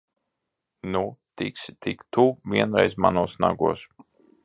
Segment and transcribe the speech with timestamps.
[0.95, 1.01] Nu,
[1.41, 3.89] tiksi tik tu vienreiz manos nagos!